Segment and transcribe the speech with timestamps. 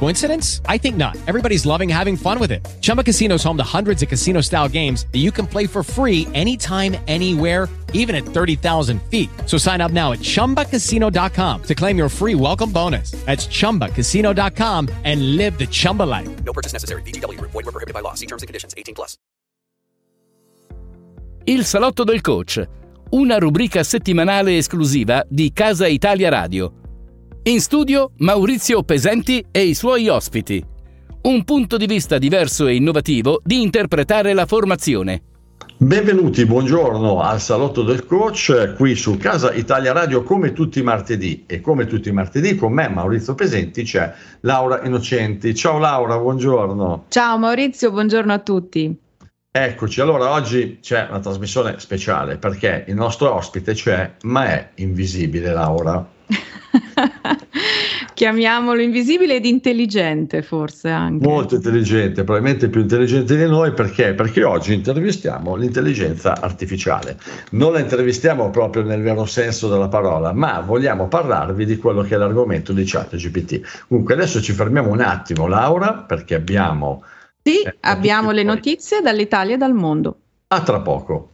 [0.00, 0.62] Coincidence?
[0.64, 1.18] I think not.
[1.28, 2.66] Everybody's loving having fun with it.
[2.80, 5.82] Chumba Casino is home to hundreds of casino style games that you can play for
[5.82, 9.28] free anytime, anywhere, even at 30,000 feet.
[9.44, 13.10] So sign up now at chumbacasino.com to claim your free welcome bonus.
[13.26, 16.28] That's chumbacasino.com and live the Chumba life.
[16.44, 17.02] No purchase necessary.
[17.02, 17.50] VGW Group.
[17.50, 18.14] Void were prohibited by law.
[18.14, 18.72] See terms and conditions.
[18.78, 19.18] 18 plus.
[21.44, 22.62] Il salotto del coach,
[23.10, 26.72] una rubrica settimanale esclusiva di Casa Italia Radio.
[27.44, 30.62] In studio Maurizio Pesenti e i suoi ospiti.
[31.22, 35.22] Un punto di vista diverso e innovativo di interpretare la formazione.
[35.78, 41.44] Benvenuti, buongiorno al Salotto del Coach, qui su Casa Italia Radio come tutti i martedì
[41.46, 45.54] e come tutti i martedì con me Maurizio Pesenti c'è Laura Innocenti.
[45.54, 47.06] Ciao Laura, buongiorno.
[47.08, 48.94] Ciao Maurizio, buongiorno a tutti.
[49.50, 55.54] Eccoci, allora oggi c'è una trasmissione speciale perché il nostro ospite c'è, ma è invisibile
[55.54, 56.18] Laura.
[58.14, 61.26] Chiamiamolo invisibile ed intelligente, forse anche.
[61.26, 64.14] Molto intelligente, probabilmente più intelligente di noi perché?
[64.14, 67.18] Perché oggi intervistiamo l'intelligenza artificiale.
[67.52, 72.14] Non la intervistiamo proprio nel vero senso della parola, ma vogliamo parlarvi di quello che
[72.14, 73.86] è l'argomento di ChatGPT.
[73.88, 77.02] Comunque adesso ci fermiamo un attimo, Laura, perché abbiamo.
[77.42, 80.16] Sì, eh, abbiamo le notizie dall'Italia e dal mondo.
[80.48, 81.29] A tra poco.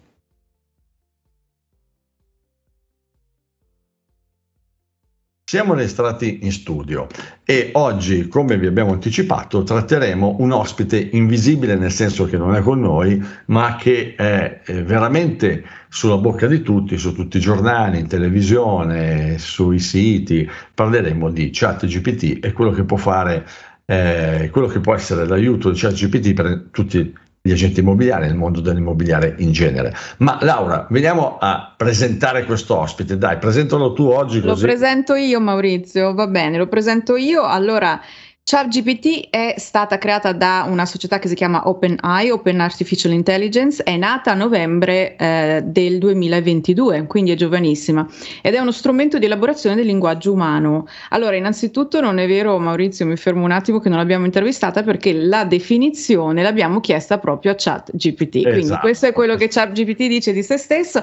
[5.49, 7.07] Siamo registrati in studio
[7.45, 12.63] e oggi, come vi abbiamo anticipato, tratteremo un ospite invisibile nel senso che non è
[12.63, 18.09] con noi, ma che è veramente sulla bocca di tutti, su tutti i giornali, in
[18.09, 20.51] televisione, sui siti.
[20.75, 23.47] Parleremo di ChatGPT e quello che può fare,
[23.85, 27.15] eh, quello che può essere l'aiuto di ChatGPT per tutti
[27.47, 29.95] gli agenti immobiliari, nel mondo dell'immobiliare in genere.
[30.19, 33.17] Ma Laura, veniamo a presentare questo ospite.
[33.17, 34.41] Dai, presentalo tu oggi.
[34.41, 34.63] Così.
[34.63, 36.13] Lo presento io, Maurizio.
[36.13, 37.43] Va bene, lo presento io.
[37.45, 38.01] Allora,
[38.49, 43.97] ChatGPT è stata creata da una società che si chiama OpenAI, Open Artificial Intelligence, è
[43.97, 48.07] nata a novembre eh, del 2022, quindi è giovanissima,
[48.43, 50.87] ed è uno strumento di elaborazione del linguaggio umano.
[51.09, 55.13] Allora, innanzitutto non è vero, Maurizio, mi fermo un attimo che non l'abbiamo intervistata perché
[55.13, 58.37] la definizione l'abbiamo chiesta proprio a ChatGPT.
[58.37, 58.55] Esatto.
[58.55, 61.03] Quindi questo è quello che ChatGPT dice di se stesso.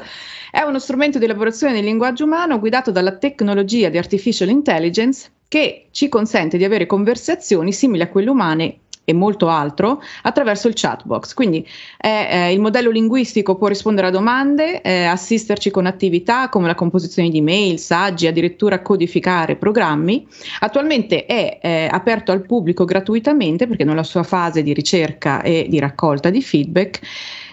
[0.55, 5.87] È uno strumento di elaborazione del linguaggio umano guidato dalla tecnologia di artificial intelligence che
[5.89, 11.03] ci consente di avere conversazioni simili a quelle umane e molto altro attraverso il chat
[11.05, 11.33] box.
[11.33, 11.65] Quindi
[11.99, 16.75] eh, eh, il modello linguistico può rispondere a domande, eh, assisterci con attività come la
[16.75, 20.25] composizione di mail, saggi, addirittura codificare programmi.
[20.59, 25.79] Attualmente è eh, aperto al pubblico gratuitamente perché nella sua fase di ricerca e di
[25.79, 27.01] raccolta di feedback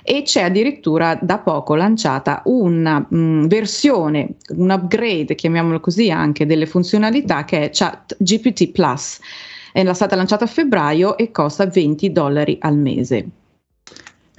[0.02, 6.46] e c'è addirittura da poco lanciata una mh, mm, versione, un upgrade, chiamiamolo così, anche
[6.46, 9.18] delle funzionalità che è Chat GPT Plus.
[9.72, 13.28] È stata lanciata a febbraio e costa 20 dollari al mese.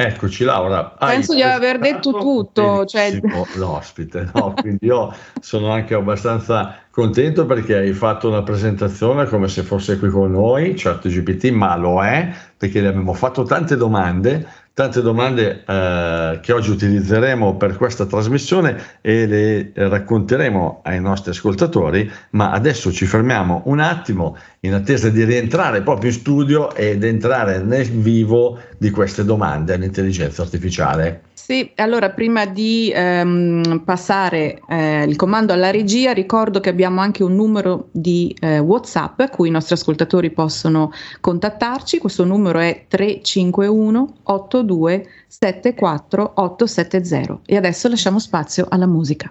[0.04, 0.96] Eccoci Laura.
[0.98, 2.86] Penso di aver detto tutto.
[2.86, 3.20] Cioè...
[3.56, 4.54] L'ospite, no?
[4.60, 10.10] quindi io sono anche abbastanza contento perché hai fatto una presentazione come se fosse qui
[10.10, 15.64] con noi, certo GPT, ma lo è perché le abbiamo fatto tante domande tante domande
[15.66, 22.92] eh, che oggi utilizzeremo per questa trasmissione e le racconteremo ai nostri ascoltatori, ma adesso
[22.92, 28.60] ci fermiamo un attimo in attesa di rientrare proprio in studio ed entrare nel vivo
[28.78, 31.30] di queste domande all'intelligenza artificiale.
[31.52, 31.70] Sì.
[31.76, 37.36] Allora prima di ehm, passare eh, il comando alla regia, ricordo che abbiamo anche un
[37.36, 41.98] numero di eh, WhatsApp a cui i nostri ascoltatori possono contattarci.
[41.98, 47.42] Questo numero è 351 82 74 870.
[47.46, 49.30] E adesso lasciamo spazio alla musica.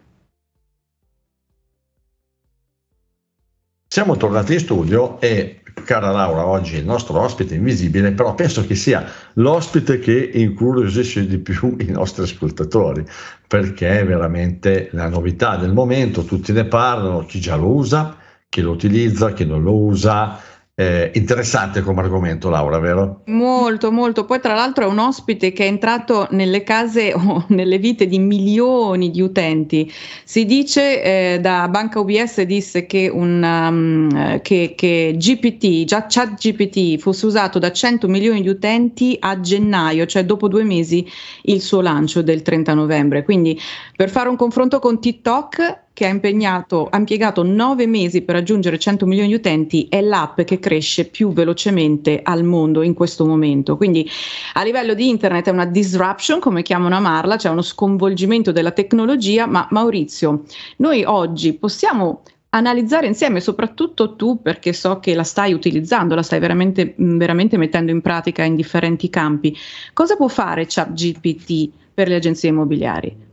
[3.89, 8.75] Siamo tornati in studio e cara Laura, oggi il nostro ospite invisibile, però penso che
[8.75, 13.05] sia l'ospite che incuriosisce di più i nostri ascoltatori,
[13.47, 18.17] perché è veramente la novità del momento, tutti ne parlano, chi già lo usa,
[18.49, 20.41] chi lo utilizza, chi non lo usa,
[20.81, 23.21] eh, interessante come argomento, Laura, vero?
[23.27, 24.25] Molto, molto.
[24.25, 28.19] Poi, tra l'altro, è un ospite che è entrato nelle case o nelle vite di
[28.19, 29.93] milioni di utenti.
[30.25, 31.03] Si dice
[31.35, 37.59] eh, da Banca UBS disse che, un, um, che, che GPT, già ChatGPT, fosse usato
[37.59, 41.07] da 100 milioni di utenti a gennaio, cioè dopo due mesi
[41.43, 43.23] il suo lancio del 30 novembre.
[43.23, 43.61] Quindi,
[43.95, 48.79] per fare un confronto con TikTok, che ha, impegnato, ha impiegato nove mesi per raggiungere
[48.79, 53.77] 100 milioni di utenti, è l'app che cresce più velocemente al mondo in questo momento.
[53.77, 54.09] Quindi
[54.55, 59.45] a livello di internet è una disruption, come chiamano amarla, cioè uno sconvolgimento della tecnologia,
[59.45, 60.45] ma Maurizio,
[60.79, 66.39] noi oggi possiamo analizzare insieme, soprattutto tu perché so che la stai utilizzando, la stai
[66.41, 69.55] veramente, veramente mettendo in pratica in differenti campi.
[69.93, 73.29] Cosa può fare ChatGPT per le agenzie immobiliari?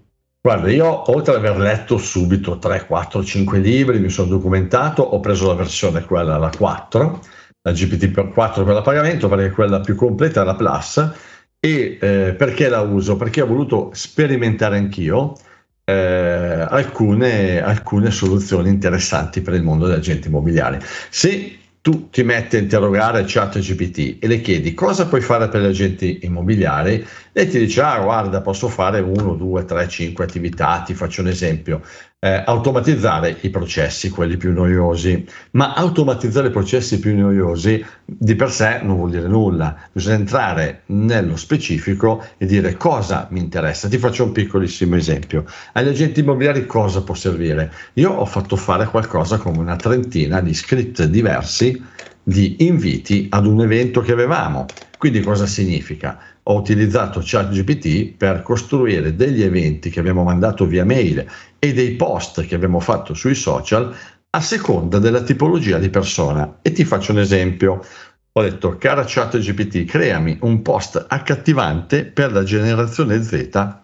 [0.48, 5.20] Guarda, io oltre ad aver letto subito 3, 4, 5 libri, mi sono documentato, ho
[5.20, 7.20] preso la versione quella, la 4,
[7.64, 11.12] la GPT 4 per la pagamento, perché quella più completa è la Plus.
[11.60, 13.18] E eh, perché la uso?
[13.18, 15.36] Perché ho voluto sperimentare anch'io
[15.84, 20.78] eh, alcune, alcune soluzioni interessanti per il mondo degli agenti immobiliari.
[21.10, 21.58] Se
[21.88, 26.20] tu ti metti a interrogare ChatGPT e le chiedi cosa puoi fare per gli agenti
[26.24, 27.06] immobiliari,
[27.38, 31.28] lei ti dice, ah guarda, posso fare 1, 2, 3, 5 attività, ti faccio un
[31.28, 31.84] esempio
[32.20, 38.50] eh, automatizzare i processi, quelli più noiosi, ma automatizzare i processi più noiosi di per
[38.50, 43.88] sé non vuol dire nulla, bisogna entrare nello specifico e dire cosa mi interessa.
[43.88, 45.46] Ti faccio un piccolissimo esempio.
[45.74, 47.72] Agli agenti immobiliari cosa può servire?
[47.94, 51.80] Io ho fatto fare qualcosa come una trentina di script diversi
[52.24, 54.66] di inviti ad un evento che avevamo.
[54.98, 56.20] Quindi cosa significa?
[56.50, 61.26] Ho utilizzato ChatGPT per costruire degli eventi che abbiamo mandato via mail
[61.60, 63.94] e dei post che abbiamo fatto sui social
[64.30, 66.60] a seconda della tipologia di persona.
[66.62, 67.84] E ti faccio un esempio.
[68.32, 73.76] Ho detto, cara ChatGPT, creami un post accattivante per la generazione Z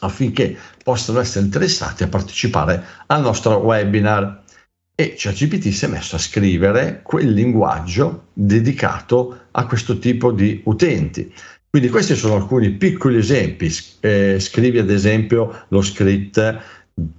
[0.00, 4.42] affinché possano essere interessati a partecipare al nostro webinar
[4.96, 11.32] e ChatGPT si è messo a scrivere quel linguaggio dedicato a questo tipo di utenti.
[11.74, 13.68] Quindi questi sono alcuni piccoli esempi.
[13.98, 16.60] Eh, scrivi ad esempio lo script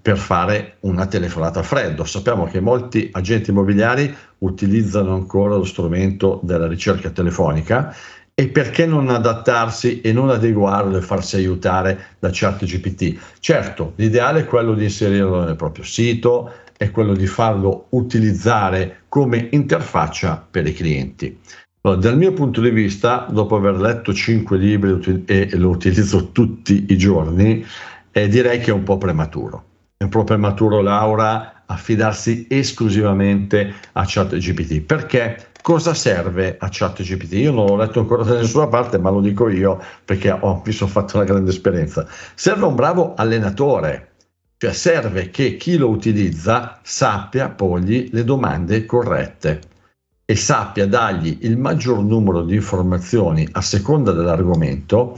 [0.02, 2.06] per fare una telefonata a freddo.
[2.06, 7.94] Sappiamo che molti agenti immobiliari utilizzano ancora lo strumento della ricerca telefonica
[8.34, 13.18] e perché non adattarsi e non adeguarlo e farsi aiutare da ChatGPT?
[13.42, 19.50] Certo, l'ideale è quello di inserirlo nel proprio sito, è quello di farlo utilizzare come
[19.52, 21.38] interfaccia per i clienti.
[21.94, 26.98] Dal mio punto di vista, dopo aver letto cinque libri e lo utilizzo tutti i
[26.98, 27.64] giorni,
[28.12, 29.64] eh, direi che è un po' prematuro.
[29.96, 34.82] È un po' prematuro, Laura, affidarsi esclusivamente a ChatGPT.
[34.82, 37.34] Perché cosa serve a ChatGPT?
[37.34, 40.72] Io non l'ho letto ancora da nessuna parte, ma lo dico io perché ho, mi
[40.72, 42.08] sono fatto una grande esperienza.
[42.34, 44.14] Serve un bravo allenatore
[44.58, 49.74] cioè serve che chi lo utilizza sappia porgli le domande corrette
[50.26, 55.16] e sappia dargli il maggior numero di informazioni a seconda dell'argomento.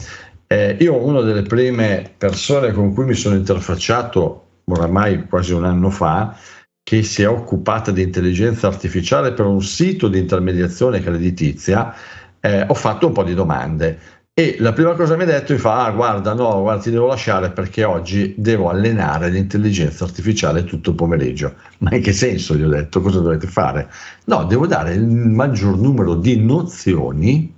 [0.48, 5.90] Eh, io una delle prime persone con cui mi sono interfacciato oramai quasi un anno
[5.90, 6.36] fa,
[6.84, 11.94] che si è occupata di intelligenza artificiale per un sito di intermediazione creditizia,
[12.40, 14.00] eh, ho fatto un po' di domande
[14.40, 16.92] e la prima cosa che mi ha detto mi fa, ah guarda no, guarda ti
[16.92, 21.56] devo lasciare perché oggi devo allenare l'intelligenza artificiale tutto il pomeriggio.
[21.80, 23.90] Ma in che senso gli ho detto, cosa dovete fare?
[24.26, 27.52] No, devo dare il maggior numero di nozioni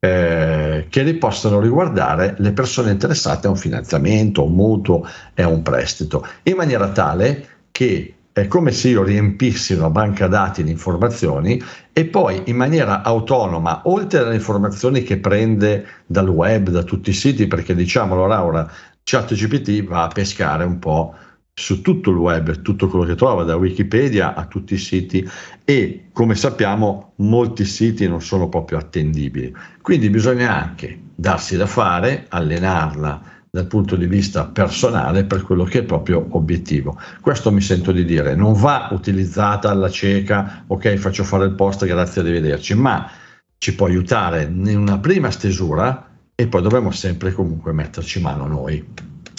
[0.00, 5.48] eh, che li possano riguardare le persone interessate a un finanziamento, un mutuo e a
[5.48, 10.70] un prestito, in maniera tale che è come se io riempissi una banca dati di
[10.70, 11.58] informazioni
[11.90, 17.14] e poi in maniera autonoma, oltre alle informazioni che prende dal web, da tutti i
[17.14, 18.70] siti, perché diciamolo Laura,
[19.02, 21.14] ChatGPT va a pescare un po'
[21.54, 25.26] su tutto il web, tutto quello che trova, da Wikipedia a tutti i siti
[25.64, 29.50] e come sappiamo molti siti non sono proprio attendibili.
[29.80, 35.78] Quindi bisogna anche darsi da fare, allenarla dal punto di vista personale per quello che
[35.78, 37.00] è proprio obiettivo.
[37.22, 41.86] Questo mi sento di dire, non va utilizzata alla cieca, ok faccio fare il post,
[41.86, 43.10] grazie, arrivederci, ma
[43.56, 48.84] ci può aiutare in una prima stesura e poi dovremo sempre comunque metterci mano noi.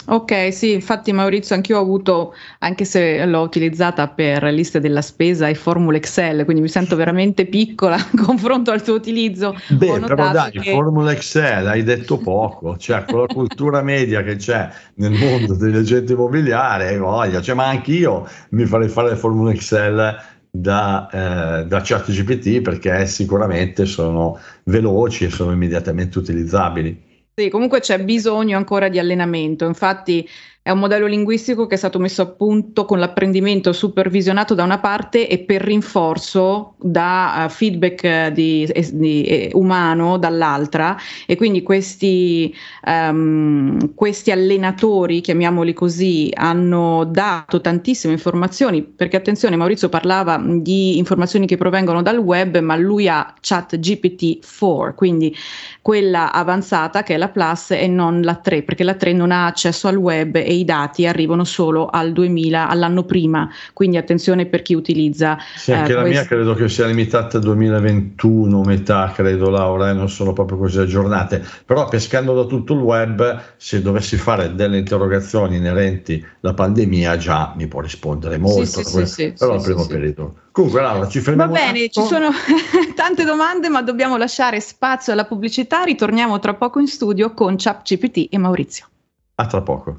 [0.10, 5.50] Ok, sì, infatti Maurizio, anch'io ho avuto, anche se l'ho utilizzata per liste della spesa
[5.50, 9.54] e formule Excel, quindi mi sento veramente piccola in confronto al tuo utilizzo.
[9.68, 10.72] Beh, però dai, che...
[10.72, 16.14] formula Excel hai detto poco, cioè con la cultura media che c'è nel mondo dell'agente
[16.14, 20.16] immobiliare, hai voglia, cioè, ma anch'io mi farei fare le formule Excel
[20.50, 27.07] da, eh, da ChatGPT perché sicuramente sono veloci e sono immediatamente utilizzabili.
[27.39, 29.65] Sì, comunque c'è bisogno ancora di allenamento.
[29.65, 30.27] Infatti,
[30.68, 34.80] è un modello linguistico che è stato messo a punto con l'apprendimento supervisionato da una
[34.80, 40.98] parte e per rinforzo da uh, feedback di, di, eh, umano dall'altra.
[41.26, 42.54] E quindi questi,
[42.86, 51.48] um, questi allenatori, chiamiamoli così, hanno dato tantissime informazioni perché attenzione Maurizio parlava di informazioni
[51.48, 55.34] che provengono dal web ma lui ha chat GPT-4 quindi
[55.82, 59.46] quella avanzata che è la Plus e non la 3 perché la 3 non ha
[59.46, 64.62] accesso al web e i dati arrivano solo al 2000, all'anno prima, quindi attenzione per
[64.62, 65.38] chi utilizza.
[65.56, 66.14] Sì, anche eh, la quest...
[66.14, 70.80] mia credo che sia limitata al 2021, metà credo Laura, eh, non sono proprio così
[70.80, 77.18] aggiornate, però pescando da tutto il web, se dovessi fare delle interrogazioni inerenti alla pandemia
[77.18, 80.36] già mi può rispondere molto, sì, sì, sì, però al primo periodo.
[80.58, 81.54] Comunque Laura, ci fermiamo.
[81.54, 82.30] Va bene, ci sono
[82.96, 85.84] tante domande, ma dobbiamo lasciare spazio alla pubblicità.
[85.84, 88.88] Ritorniamo tra poco in studio con ChatGPT e Maurizio.
[89.36, 89.96] A tra poco.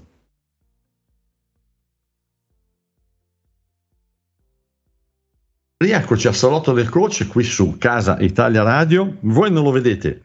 [5.80, 9.18] Rieccoci al salotto del coach qui su Casa Italia Radio.
[9.20, 10.22] Voi non lo vedete,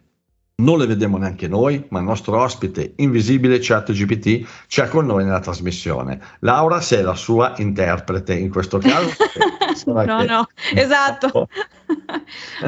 [0.55, 5.39] non le vediamo neanche noi, ma il nostro ospite invisibile ChatGPT c'è con noi nella
[5.39, 6.19] trasmissione.
[6.41, 9.09] Laura sei la sua interprete in questo caso.
[9.85, 10.25] no, che...
[10.25, 11.47] no, esatto.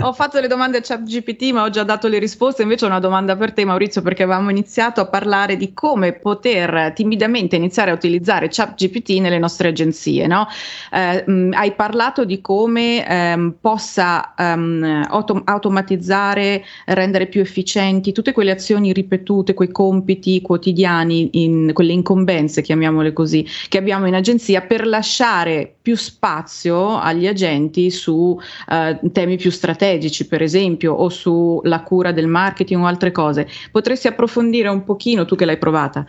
[0.01, 2.63] ho fatto le domande a ChatGPT, ma ho già dato le risposte.
[2.63, 6.91] Invece ho una domanda per te, Maurizio, perché avevamo iniziato a parlare di come poter
[6.93, 10.25] timidamente iniziare a utilizzare ChatGPT nelle nostre agenzie.
[10.25, 10.47] No?
[10.91, 17.41] Eh, mh, hai parlato di come ehm, possa ehm, autom- automatizzare, rendere più
[17.75, 24.07] efficienti tutte quelle azioni ripetute, quei compiti quotidiani, in, quelle incombenze, chiamiamole così, che abbiamo
[24.07, 28.39] in agenzia per lasciare più spazio agli agenti su
[28.69, 33.47] eh, temi più strategici, per esempio, o sulla cura del marketing o altre cose.
[33.71, 36.05] Potresti approfondire un pochino tu che l'hai provata?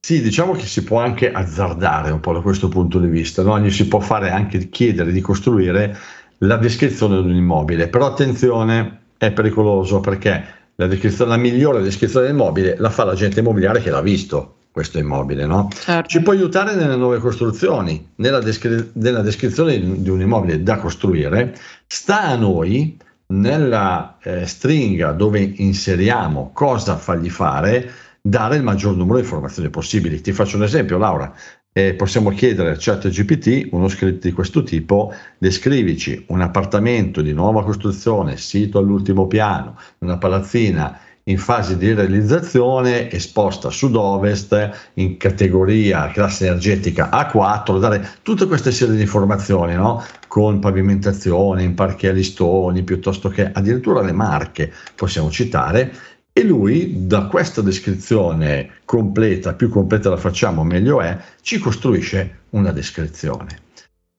[0.00, 3.68] Sì, diciamo che si può anche azzardare un po' da questo punto di vista, no?
[3.70, 5.96] si può fare anche chiedere di costruire
[6.42, 12.34] la descrizione di un immobile, però attenzione, è pericoloso perché la, la migliore descrizione del
[12.34, 15.44] immobile la fa l'agente immobiliare che l'ha visto questo immobile.
[15.44, 15.68] No?
[15.72, 16.08] Certo.
[16.08, 21.56] Ci può aiutare nelle nuove costruzioni, nella, descri- nella descrizione di un immobile da costruire.
[21.86, 22.96] Sta a noi
[23.30, 30.20] nella eh, stringa dove inseriamo cosa fargli fare, dare il maggior numero di informazioni possibili.
[30.20, 31.34] Ti faccio un esempio, Laura.
[31.72, 37.62] Eh, possiamo chiedere a ChatGPT uno scritto di questo tipo, descrivici un appartamento di nuova
[37.62, 40.98] costruzione, sito all'ultimo piano, una palazzina
[41.28, 48.96] in fase di realizzazione esposta sud-ovest in categoria classe energetica A4, dare tutte queste serie
[48.96, 50.02] di informazioni no?
[50.26, 55.92] con pavimentazione, in parchi a listoni, piuttosto che addirittura le marche possiamo citare
[56.38, 62.70] e lui da questa descrizione completa, più completa la facciamo meglio è, ci costruisce una
[62.70, 63.58] descrizione.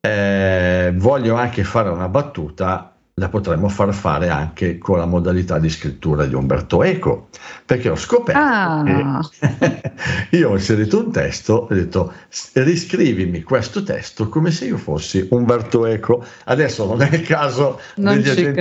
[0.01, 2.88] Eh, voglio anche fare una battuta
[3.19, 7.27] la potremmo far fare anche con la modalità di scrittura di Umberto Eco,
[7.65, 9.29] perché ho scoperto ah.
[9.45, 9.91] che
[10.37, 12.13] io ho inserito un testo ho detto
[12.53, 16.23] riscrivimi questo testo come se io fossi Umberto Eco.
[16.45, 18.59] Adesso non è il caso non degli agenti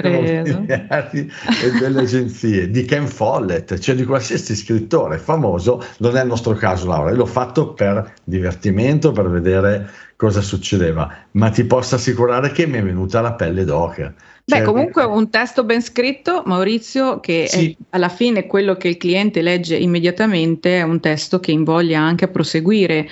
[1.63, 6.55] e delle agenzie, di Ken Follett, cioè di qualsiasi scrittore famoso, non è il nostro
[6.55, 12.67] caso Laura, l'ho fatto per divertimento, per vedere cosa succedeva, ma ti posso assicurare che
[12.67, 14.13] mi è venuta la pelle d'oca.
[14.45, 17.77] Beh, cioè, comunque un testo ben scritto, Maurizio, che sì.
[17.91, 22.29] alla fine quello che il cliente legge immediatamente, è un testo che invoglia anche a
[22.29, 23.07] proseguire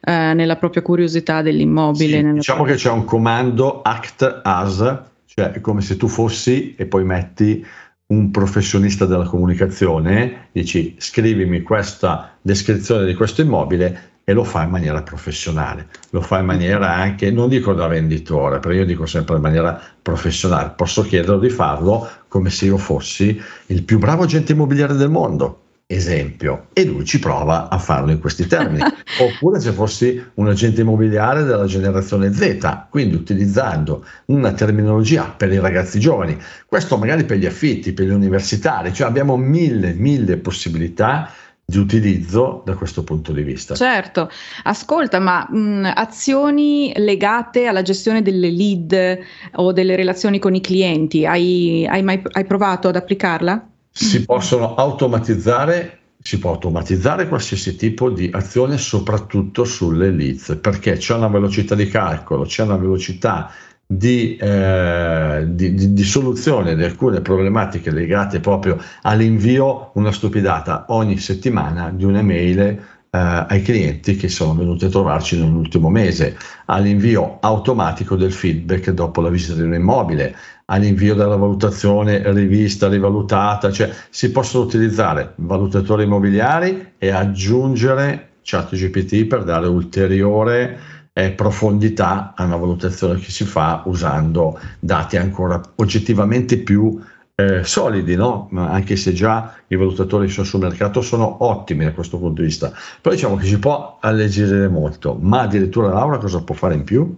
[0.00, 2.18] eh, nella propria curiosità dell'immobile.
[2.18, 2.76] Sì, diciamo propria...
[2.76, 7.66] che c'è un comando act as, cioè come se tu fossi e poi metti
[8.06, 14.70] un professionista della comunicazione, dici scrivimi questa descrizione di questo immobile e lo fa in
[14.70, 19.36] maniera professionale, lo fa in maniera anche, non dico da venditore, però io dico sempre
[19.36, 24.52] in maniera professionale, posso chiederlo di farlo come se io fossi il più bravo agente
[24.52, 28.82] immobiliare del mondo esempio, e lui ci prova a farlo in questi termini.
[29.20, 35.58] Oppure se fossi un agente immobiliare della generazione Z, quindi utilizzando una terminologia per i
[35.58, 41.30] ragazzi giovani, questo magari per gli affitti, per gli universitari, cioè abbiamo mille, mille possibilità
[41.66, 43.74] di utilizzo da questo punto di vista.
[43.74, 44.30] Certo,
[44.64, 49.18] ascolta, ma mh, azioni legate alla gestione delle lead
[49.54, 53.68] o delle relazioni con i clienti, hai, hai mai hai provato ad applicarla?
[53.90, 61.14] Si possono automatizzare si può automatizzare qualsiasi tipo di azione, soprattutto sulle leads, perché c'è
[61.14, 63.52] una velocità di calcolo, c'è una velocità
[63.86, 71.18] di, eh, di, di, di, soluzione di alcune problematiche legate proprio all'invio, una stupidata ogni
[71.18, 72.78] settimana di un'email eh,
[73.10, 76.36] ai clienti che sono venuti a trovarci nell'ultimo mese,
[76.66, 80.34] all'invio automatico del feedback dopo la visita di un immobile,
[80.66, 89.44] all'invio della valutazione rivista, rivalutata, cioè si possono utilizzare valutatori immobiliari e aggiungere ChatGPT per
[89.44, 90.78] dare ulteriore
[91.14, 97.00] eh, profondità a una valutazione che si fa usando dati ancora oggettivamente più
[97.36, 98.48] eh, solidi, no?
[98.52, 102.72] anche se già i valutatori sul mercato sono ottimi da questo punto di vista.
[103.00, 107.16] Però diciamo che si può alleggerire molto, ma addirittura Laura cosa può fare in più?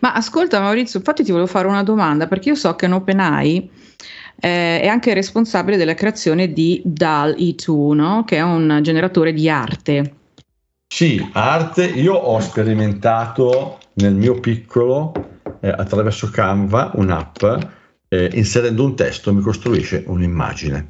[0.00, 3.70] Ma ascolta Maurizio, infatti ti volevo fare una domanda perché io so che in OpenAI
[4.40, 8.24] eh, è anche responsabile della creazione di DAL E2, no?
[8.24, 10.14] che è un generatore di arte.
[10.94, 15.12] Sì, arte, io ho sperimentato nel mio piccolo
[15.58, 17.42] eh, attraverso Canva un'app
[18.06, 20.86] eh, inserendo un testo mi costruisce un'immagine.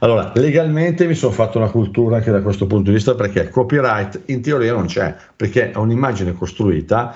[0.00, 4.22] Allora, legalmente mi sono fatto una cultura anche da questo punto di vista perché copyright
[4.26, 7.14] in teoria non c'è, perché è un'immagine costruita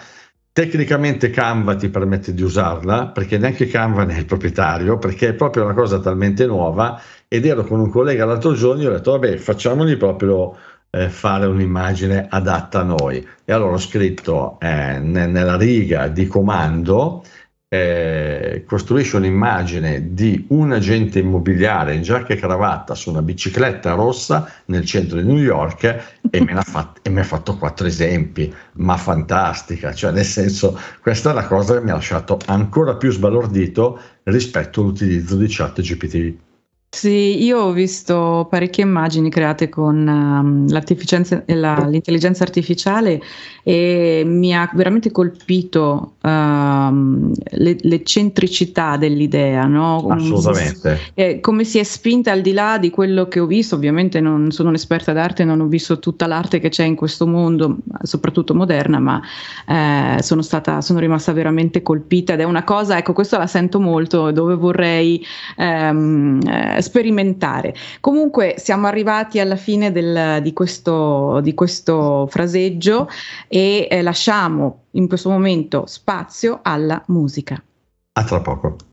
[0.58, 5.32] Tecnicamente Canva ti permette di usarla perché neanche Canva ne è il proprietario, perché è
[5.34, 9.12] proprio una cosa talmente nuova ed ero con un collega l'altro giorno e ho detto
[9.12, 10.56] vabbè facciamogli proprio
[10.90, 13.26] eh, fare un'immagine adatta a noi.
[13.44, 17.22] E allora ho scritto eh, nella riga di comando
[17.70, 24.50] eh, costruisce un'immagine di un agente immobiliare in giacca e cravatta su una bicicletta rossa
[24.66, 28.96] nel centro di New York e me, fat- e mi ha fatto quattro esempi, ma
[28.96, 34.00] fantastica, cioè nel senso questa è la cosa che mi ha lasciato ancora più sbalordito
[34.24, 36.47] rispetto all'utilizzo di chat GPT.
[36.90, 43.20] Sì, io ho visto parecchie immagini create con um, la, l'intelligenza artificiale
[43.62, 50.06] e mi ha veramente colpito um, le, l'eccentricità dell'idea, no?
[50.08, 50.98] Assolutamente.
[51.12, 54.50] Eh, come si è spinta al di là di quello che ho visto, ovviamente non
[54.50, 58.98] sono un'esperta d'arte, non ho visto tutta l'arte che c'è in questo mondo, soprattutto moderna,
[58.98, 59.20] ma
[59.66, 63.78] eh, sono, stata, sono rimasta veramente colpita ed è una cosa, ecco, questo la sento
[63.78, 65.22] molto, dove vorrei...
[65.58, 66.40] Um,
[66.82, 67.74] sperimentare.
[68.00, 73.08] Comunque siamo arrivati alla fine del, di, questo, di, questo, fraseggio
[73.46, 77.62] e eh, lasciamo in questo momento spazio alla musica.
[78.12, 78.87] A tra poco.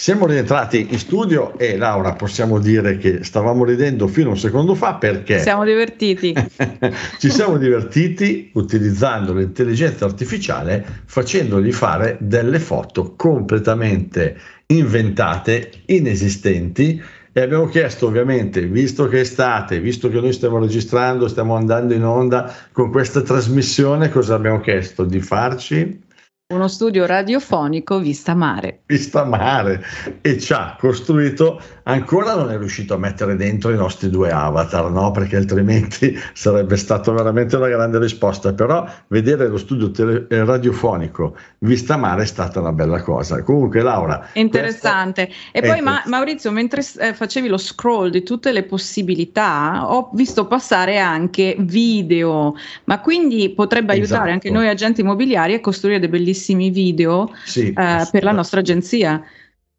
[0.00, 4.74] Siamo rientrati in studio e Laura possiamo dire che stavamo ridendo fino a un secondo
[4.74, 6.32] fa perché siamo divertiti.
[7.20, 16.98] ci siamo divertiti utilizzando l'intelligenza artificiale facendogli fare delle foto completamente inventate, inesistenti
[17.30, 21.92] e abbiamo chiesto ovviamente, visto che è estate, visto che noi stiamo registrando, stiamo andando
[21.92, 25.04] in onda con questa trasmissione, cosa abbiamo chiesto?
[25.04, 26.08] Di farci
[26.50, 28.80] uno studio radiofonico vista mare.
[28.86, 29.84] Vista mare
[30.20, 34.90] e ci ha costruito, ancora non è riuscito a mettere dentro i nostri due avatar,
[34.90, 35.12] no?
[35.12, 41.36] perché altrimenti sarebbe stata veramente una grande risposta, però vedere lo studio tele- eh, radiofonico
[41.58, 43.42] vista mare è stata una bella cosa.
[43.42, 44.30] Comunque Laura.
[44.32, 45.30] Interessante.
[45.52, 50.46] E poi Ma- Maurizio, mentre eh, facevi lo scroll di tutte le possibilità, ho visto
[50.46, 54.32] passare anche video, ma quindi potrebbe aiutare esatto.
[54.32, 58.60] anche noi agenti immobiliari a costruire dei bellissimi bellissimi video sì, eh, per la nostra
[58.60, 59.22] agenzia.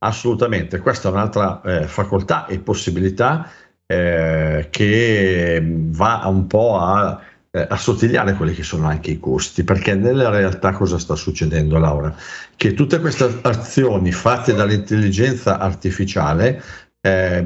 [0.04, 3.50] Assolutamente, questa è un'altra eh, facoltà e possibilità
[3.86, 7.20] eh, che va un po' a
[7.52, 12.16] eh, assottigliare quelli che sono anche i costi, perché nella realtà cosa sta succedendo Laura?
[12.56, 16.64] Che tutte queste azioni fatte dall'intelligenza artificiale
[17.02, 17.46] eh,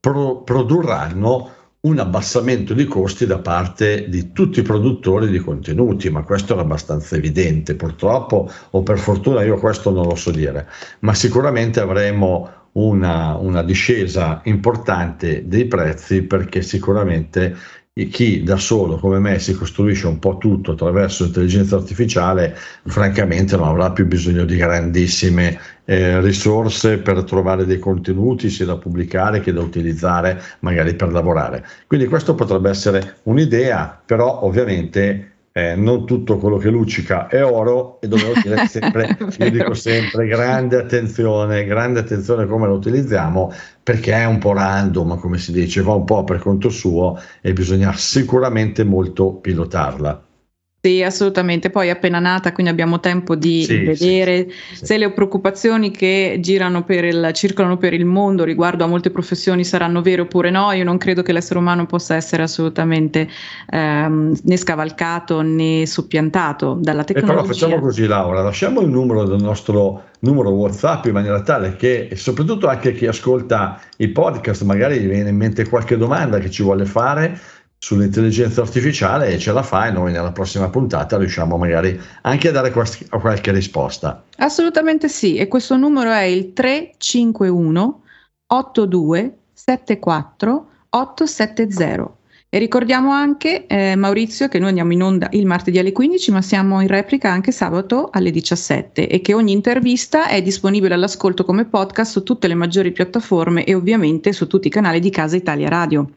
[0.00, 6.22] pro- produrranno un abbassamento di costi da parte di tutti i produttori di contenuti, ma
[6.22, 7.74] questo è abbastanza evidente.
[7.74, 10.66] Purtroppo o per fortuna io questo non lo so dire,
[11.00, 17.56] ma sicuramente avremo una, una discesa importante dei prezzi perché sicuramente
[18.08, 23.68] chi da solo come me si costruisce un po' tutto attraverso l'intelligenza artificiale, francamente non
[23.68, 29.52] avrà più bisogno di grandissime eh, risorse per trovare dei contenuti sia da pubblicare che
[29.52, 31.66] da utilizzare magari per lavorare.
[31.86, 38.00] Quindi questo potrebbe essere un'idea, però ovviamente eh, non tutto quello che luccica è oro
[38.00, 44.12] e dobbiamo dire sempre, io dico sempre grande attenzione, grande attenzione come lo utilizziamo perché
[44.12, 47.92] è un po' random, come si dice, va un po' per conto suo e bisogna
[47.92, 50.29] sicuramente molto pilotarla.
[50.82, 51.68] Sì, assolutamente.
[51.68, 54.86] Poi è appena nata, quindi abbiamo tempo di sì, vedere sì, sì.
[54.86, 59.62] se le preoccupazioni che girano per il, circolano per il mondo riguardo a molte professioni
[59.62, 60.72] saranno vere oppure no.
[60.72, 63.28] Io non credo che l'essere umano possa essere assolutamente
[63.68, 67.40] ehm, né scavalcato né soppiantato dalla tecnologia.
[67.40, 71.76] E però facciamo così, Laura, lasciamo il numero del nostro numero WhatsApp in maniera tale
[71.76, 76.50] che soprattutto anche chi ascolta i podcast magari gli viene in mente qualche domanda che
[76.50, 77.38] ci vuole fare
[77.82, 82.52] sull'intelligenza artificiale e ce la fa e noi nella prossima puntata riusciamo magari anche a
[82.52, 84.22] dare qualche, qualche risposta.
[84.36, 88.02] Assolutamente sì, e questo numero è il 351
[88.48, 92.18] 8274 870.
[92.52, 96.42] E ricordiamo anche, eh, Maurizio, che noi andiamo in onda il martedì alle 15, ma
[96.42, 101.64] siamo in replica anche sabato alle 17 e che ogni intervista è disponibile all'ascolto come
[101.64, 105.68] podcast su tutte le maggiori piattaforme e ovviamente su tutti i canali di Casa Italia
[105.68, 106.10] Radio.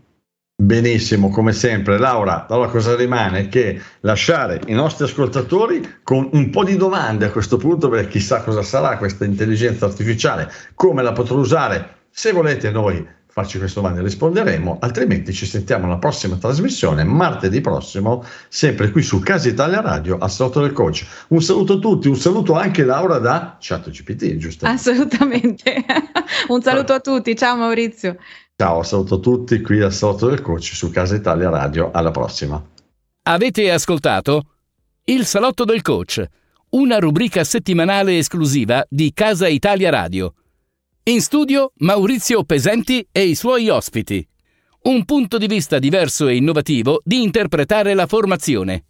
[0.56, 1.98] Benissimo, come sempre.
[1.98, 7.32] Laura, allora cosa rimane che lasciare i nostri ascoltatori con un po' di domande a
[7.32, 12.02] questo punto, perché chissà cosa sarà questa intelligenza artificiale, come la potrò usare.
[12.12, 18.24] Se volete noi farci queste domande risponderemo, altrimenti ci sentiamo alla prossima trasmissione, martedì prossimo,
[18.48, 21.04] sempre qui su Casa Italia Radio, a Salotto del Coach.
[21.30, 24.68] Un saluto a tutti, un saluto anche Laura da ChatGPT, giusto?
[24.68, 25.84] Assolutamente.
[26.50, 28.18] un saluto a tutti, ciao Maurizio.
[28.56, 31.90] Ciao, saluto tutti qui al Salotto del Coach su Casa Italia Radio.
[31.92, 32.64] Alla prossima.
[33.24, 34.44] Avete ascoltato
[35.06, 36.24] Il Salotto del Coach,
[36.70, 40.36] una rubrica settimanale esclusiva di Casa Italia Radio.
[41.06, 44.26] In studio Maurizio Pesenti e i suoi ospiti.
[44.84, 48.86] Un punto di vista diverso e innovativo di interpretare la formazione.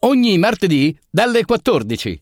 [0.00, 2.20] Ogni martedì dalle 14.